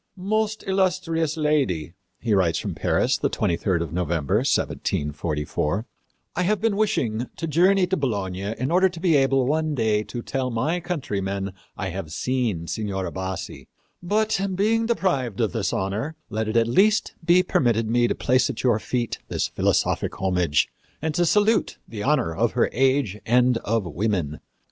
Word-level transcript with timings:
"Most 0.17 0.63
Illustrious 0.65 1.37
Lady," 1.37 1.93
he 2.19 2.33
writes 2.33 2.57
from 2.57 2.73
Paris, 2.73 3.19
the 3.19 3.29
23d 3.29 3.81
of 3.81 3.93
November, 3.93 4.37
1744, 4.37 5.85
"I 6.35 6.41
have 6.41 6.59
been 6.59 6.75
wishing 6.75 7.27
to 7.35 7.45
journey 7.45 7.85
to 7.85 7.95
Bologna 7.95 8.45
in 8.57 8.71
order 8.71 8.89
to 8.89 8.99
be 8.99 9.15
able 9.15 9.45
one 9.45 9.75
day 9.75 10.01
to 10.05 10.23
tell 10.23 10.49
my 10.49 10.79
countrymen 10.79 11.53
I 11.77 11.89
have 11.89 12.11
seen 12.11 12.65
Signora 12.65 13.11
Bassi; 13.11 13.67
but, 14.01 14.41
being 14.55 14.87
deprived 14.87 15.39
of 15.39 15.51
this 15.51 15.71
honor, 15.71 16.15
let 16.31 16.47
it 16.47 16.57
at 16.57 16.65
least 16.67 17.13
be 17.23 17.43
permitted 17.43 17.87
me 17.87 18.07
to 18.07 18.15
place 18.15 18.49
at 18.49 18.63
your 18.63 18.79
feet 18.79 19.19
this 19.27 19.49
philosophic 19.49 20.19
homage 20.19 20.67
and 20.99 21.13
to 21.13 21.27
salute 21.27 21.77
the 21.87 22.01
honor 22.01 22.35
of 22.35 22.53
her 22.53 22.71
age 22.73 23.19
and 23.23 23.59
of 23.59 23.85
women. 23.85 24.39